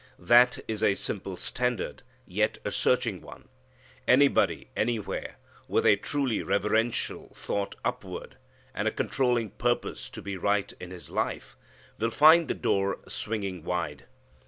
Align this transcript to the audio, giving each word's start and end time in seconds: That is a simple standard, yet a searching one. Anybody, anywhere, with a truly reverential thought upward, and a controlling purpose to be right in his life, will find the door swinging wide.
That 0.17 0.57
is 0.67 0.81
a 0.81 0.95
simple 0.95 1.35
standard, 1.35 2.01
yet 2.25 2.57
a 2.65 2.71
searching 2.71 3.21
one. 3.21 3.49
Anybody, 4.07 4.71
anywhere, 4.75 5.35
with 5.67 5.85
a 5.85 5.95
truly 5.95 6.41
reverential 6.41 7.29
thought 7.35 7.75
upward, 7.85 8.37
and 8.73 8.87
a 8.87 8.91
controlling 8.91 9.51
purpose 9.51 10.09
to 10.09 10.21
be 10.23 10.37
right 10.37 10.73
in 10.79 10.89
his 10.89 11.11
life, 11.11 11.55
will 11.99 12.09
find 12.09 12.47
the 12.47 12.55
door 12.55 12.97
swinging 13.07 13.63
wide. 13.63 14.05